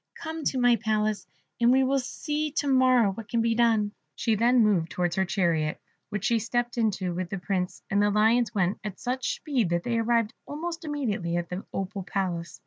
[0.15, 1.27] Come to my palace,
[1.59, 5.25] and we will see to morrow what can be done." She then moved towards her
[5.25, 9.69] chariot, which she stepped into with the Prince, and the Lions went at such speed
[9.69, 12.59] that they arrived almost immediately at the Opal Palace.